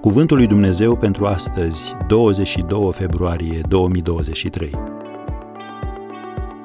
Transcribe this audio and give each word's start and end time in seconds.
Cuvântul 0.00 0.36
lui 0.36 0.46
Dumnezeu 0.46 0.96
pentru 0.96 1.26
astăzi, 1.26 1.92
22 2.08 2.92
februarie 2.92 3.60
2023. 3.68 4.70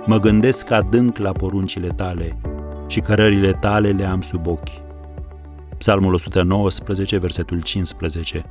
Mă 0.05 0.19
gândesc 0.19 0.69
adânc 0.69 1.17
la 1.17 1.31
poruncile 1.31 1.87
tale 1.87 2.41
și 2.87 2.99
cărările 2.99 3.51
tale 3.51 3.91
le 3.91 4.05
am 4.05 4.21
sub 4.21 4.47
ochi. 4.47 4.69
Psalmul 5.77 6.13
119, 6.13 7.17
versetul 7.17 7.61
15. 7.61 8.45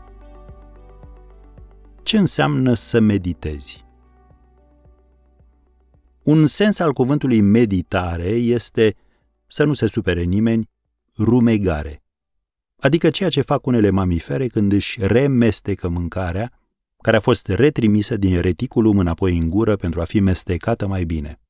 Ce 2.03 2.19
înseamnă 2.19 2.75
să 2.75 3.01
meditezi? 3.01 3.85
Un 6.23 6.47
sens 6.47 6.79
al 6.79 6.93
cuvântului 6.93 7.41
meditare 7.41 8.29
este 8.29 8.95
să 9.47 9.65
nu 9.65 9.73
se 9.73 9.87
supere 9.87 10.23
nimeni, 10.23 10.71
rumegare 11.17 12.04
adică 12.85 13.11
ceea 13.11 13.29
ce 13.29 13.41
fac 13.41 13.67
unele 13.67 13.91
mamifere 13.91 14.47
când 14.47 14.73
își 14.73 15.07
remestecă 15.07 15.89
mâncarea, 15.89 16.53
care 17.03 17.17
a 17.17 17.21
fost 17.21 17.49
retrimisă 17.49 18.17
din 18.17 18.41
reticulum 18.41 18.99
înapoi 18.99 19.37
în 19.37 19.51
gură 19.51 19.77
pentru 19.77 20.01
a 20.01 20.05
fi 20.05 20.21
mestecată 20.21 20.87
mai 20.87 21.05
bine. 21.05 21.41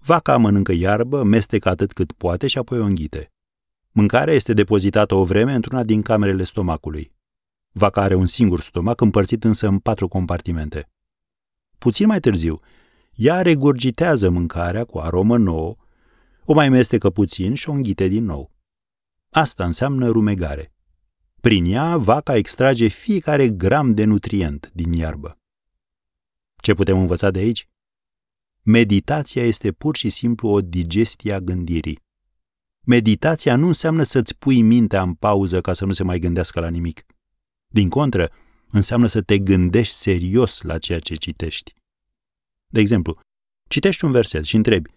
Vaca 0.00 0.36
mănâncă 0.36 0.72
iarbă, 0.72 1.22
mestecă 1.22 1.68
atât 1.68 1.92
cât 1.92 2.12
poate 2.12 2.46
și 2.46 2.58
apoi 2.58 2.78
o 2.78 2.84
înghite. 2.84 3.32
Mâncarea 3.90 4.34
este 4.34 4.52
depozitată 4.52 5.14
o 5.14 5.24
vreme 5.24 5.54
într-una 5.54 5.84
din 5.84 6.02
camerele 6.02 6.44
stomacului. 6.44 7.12
Vaca 7.72 8.02
are 8.02 8.14
un 8.14 8.26
singur 8.26 8.60
stomac 8.60 9.00
împărțit 9.00 9.44
însă 9.44 9.66
în 9.66 9.78
patru 9.78 10.08
compartimente. 10.08 10.90
Puțin 11.78 12.06
mai 12.06 12.20
târziu, 12.20 12.60
ea 13.12 13.42
regurgitează 13.42 14.30
mâncarea 14.30 14.84
cu 14.84 14.98
aromă 14.98 15.36
nouă, 15.38 15.76
o 16.44 16.52
mai 16.52 16.68
mestecă 16.68 17.10
puțin 17.10 17.54
și 17.54 17.68
o 17.68 17.72
înghite 17.72 18.08
din 18.08 18.24
nou. 18.24 18.51
Asta 19.34 19.64
înseamnă 19.64 20.08
rumegare. 20.08 20.72
Prin 21.40 21.64
ea, 21.64 21.96
vaca 21.96 22.36
extrage 22.36 22.86
fiecare 22.86 23.48
gram 23.48 23.94
de 23.94 24.04
nutrient 24.04 24.70
din 24.74 24.92
iarbă. 24.92 25.38
Ce 26.56 26.74
putem 26.74 26.98
învăța 26.98 27.30
de 27.30 27.38
aici? 27.38 27.68
Meditația 28.62 29.44
este 29.44 29.72
pur 29.72 29.96
și 29.96 30.10
simplu 30.10 30.48
o 30.48 30.60
digestie 30.60 31.32
a 31.32 31.40
gândirii. 31.40 31.98
Meditația 32.86 33.56
nu 33.56 33.66
înseamnă 33.66 34.02
să-ți 34.02 34.36
pui 34.36 34.62
mintea 34.62 35.02
în 35.02 35.14
pauză 35.14 35.60
ca 35.60 35.72
să 35.72 35.84
nu 35.84 35.92
se 35.92 36.02
mai 36.02 36.18
gândească 36.18 36.60
la 36.60 36.68
nimic. 36.68 37.06
Din 37.66 37.88
contră, 37.88 38.30
înseamnă 38.68 39.06
să 39.06 39.22
te 39.22 39.38
gândești 39.38 39.94
serios 39.94 40.60
la 40.60 40.78
ceea 40.78 40.98
ce 40.98 41.14
citești. 41.14 41.74
De 42.66 42.80
exemplu, 42.80 43.20
citești 43.68 44.04
un 44.04 44.12
verset 44.12 44.44
și 44.44 44.56
întrebi, 44.56 44.90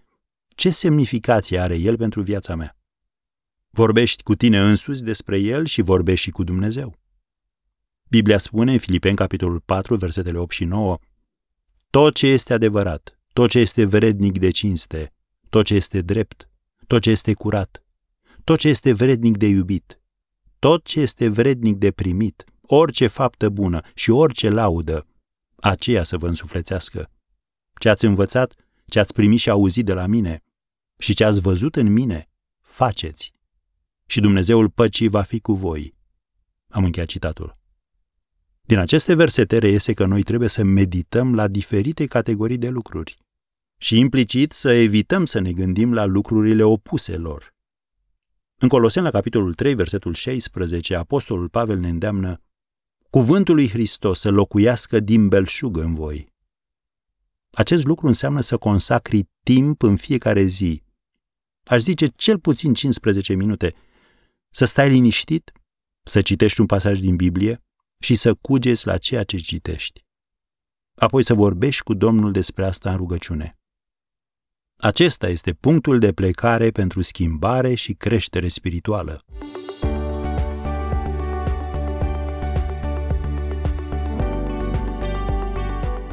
ce 0.55 0.69
semnificație 0.69 1.59
are 1.59 1.75
el 1.75 1.97
pentru 1.97 2.21
viața 2.21 2.55
mea? 2.55 2.74
Vorbești 3.77 4.23
cu 4.23 4.35
tine 4.35 4.59
însuți 4.59 5.03
despre 5.03 5.37
el 5.37 5.65
și 5.65 5.81
vorbești 5.81 6.25
și 6.25 6.31
cu 6.31 6.43
Dumnezeu. 6.43 6.95
Biblia 8.09 8.37
spune 8.37 8.71
în 8.71 8.77
Filipeni, 8.77 9.15
capitolul 9.15 9.59
4, 9.59 9.95
versetele 9.95 10.37
8 10.37 10.51
și 10.51 10.63
9, 10.63 10.97
Tot 11.89 12.15
ce 12.15 12.27
este 12.27 12.53
adevărat, 12.53 13.19
tot 13.33 13.49
ce 13.49 13.59
este 13.59 13.85
vrednic 13.85 14.37
de 14.37 14.49
cinste, 14.49 15.13
tot 15.49 15.65
ce 15.65 15.73
este 15.73 16.01
drept, 16.01 16.49
tot 16.87 17.01
ce 17.01 17.09
este 17.09 17.33
curat, 17.33 17.83
tot 18.43 18.59
ce 18.59 18.67
este 18.67 18.93
vrednic 18.93 19.37
de 19.37 19.47
iubit, 19.47 20.01
tot 20.59 20.83
ce 20.85 20.99
este 20.99 21.27
vrednic 21.27 21.75
de 21.75 21.91
primit, 21.91 22.43
orice 22.61 23.07
faptă 23.07 23.49
bună 23.49 23.81
și 23.93 24.09
orice 24.09 24.49
laudă, 24.49 25.07
aceea 25.55 26.03
să 26.03 26.17
vă 26.17 26.27
însuflețească. 26.27 27.11
Ce 27.79 27.89
ați 27.89 28.05
învățat, 28.05 28.55
ce 28.85 28.99
ați 28.99 29.13
primit 29.13 29.39
și 29.39 29.49
auzit 29.49 29.85
de 29.85 29.93
la 29.93 30.05
mine 30.05 30.43
și 30.97 31.13
ce 31.13 31.23
ați 31.23 31.39
văzut 31.39 31.75
în 31.75 31.91
mine, 31.91 32.29
faceți 32.61 33.34
și 34.05 34.19
Dumnezeul 34.19 34.69
păcii 34.69 35.07
va 35.07 35.21
fi 35.21 35.39
cu 35.39 35.53
voi. 35.53 35.95
Am 36.67 36.83
încheiat 36.83 37.07
citatul. 37.07 37.57
Din 38.61 38.77
aceste 38.77 39.15
versete 39.15 39.57
reiese 39.57 39.93
că 39.93 40.05
noi 40.05 40.23
trebuie 40.23 40.49
să 40.49 40.63
medităm 40.63 41.35
la 41.35 41.47
diferite 41.47 42.05
categorii 42.05 42.57
de 42.57 42.69
lucruri 42.69 43.17
și 43.77 43.99
implicit 43.99 44.51
să 44.51 44.71
evităm 44.71 45.25
să 45.25 45.39
ne 45.39 45.51
gândim 45.51 45.93
la 45.93 46.05
lucrurile 46.05 46.63
opuse 46.63 47.17
lor. 47.17 47.53
În 48.57 48.67
Colosen, 48.67 49.03
la 49.03 49.11
capitolul 49.11 49.53
3, 49.53 49.73
versetul 49.75 50.13
16, 50.13 50.95
Apostolul 50.95 51.49
Pavel 51.49 51.77
ne 51.77 51.89
îndeamnă 51.89 52.41
Cuvântul 53.09 53.55
lui 53.55 53.69
Hristos 53.69 54.19
să 54.19 54.29
locuiască 54.29 54.99
din 54.99 55.27
belșug 55.27 55.77
în 55.77 55.93
voi. 55.93 56.33
Acest 57.51 57.85
lucru 57.85 58.07
înseamnă 58.07 58.41
să 58.41 58.57
consacri 58.57 59.29
timp 59.43 59.81
în 59.81 59.95
fiecare 59.95 60.43
zi. 60.43 60.83
Aș 61.63 61.81
zice 61.81 62.07
cel 62.07 62.39
puțin 62.39 62.73
15 62.73 63.33
minute 63.33 63.73
să 64.55 64.65
stai 64.65 64.89
liniștit, 64.89 65.51
să 66.07 66.21
citești 66.21 66.59
un 66.59 66.65
pasaj 66.65 66.99
din 66.99 67.15
Biblie 67.15 67.63
și 67.99 68.15
să 68.15 68.33
cugeți 68.33 68.87
la 68.87 68.97
ceea 68.97 69.23
ce 69.23 69.37
citești. 69.37 70.05
Apoi 70.95 71.23
să 71.23 71.33
vorbești 71.33 71.83
cu 71.83 71.93
Domnul 71.93 72.31
despre 72.31 72.65
asta 72.65 72.91
în 72.91 72.97
rugăciune. 72.97 73.53
Acesta 74.77 75.27
este 75.27 75.53
punctul 75.53 75.99
de 75.99 76.13
plecare 76.13 76.71
pentru 76.71 77.01
schimbare 77.01 77.73
și 77.73 77.93
creștere 77.93 78.47
spirituală. 78.47 79.23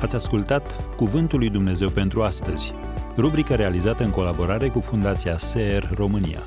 Ați 0.00 0.14
ascultat 0.14 0.94
Cuvântul 0.96 1.38
lui 1.38 1.50
Dumnezeu 1.50 1.90
pentru 1.90 2.22
astăzi, 2.22 2.72
rubrica 3.16 3.54
realizată 3.54 4.04
în 4.04 4.10
colaborare 4.10 4.68
cu 4.68 4.80
Fundația 4.80 5.38
SER 5.38 5.90
România. 5.94 6.46